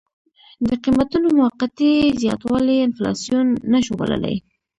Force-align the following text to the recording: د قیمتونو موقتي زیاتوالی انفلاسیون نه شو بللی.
د 0.67 0.69
قیمتونو 0.83 1.27
موقتي 1.39 1.91
زیاتوالی 2.21 2.75
انفلاسیون 2.87 3.47
نه 3.73 3.79
شو 3.85 3.93
بللی. 3.99 4.35